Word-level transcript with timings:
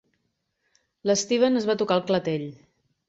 L'Steven 1.11 1.59
es 1.61 1.69
va 1.73 1.77
tocar 1.83 1.99
el 2.01 2.05
clatell. 2.09 2.49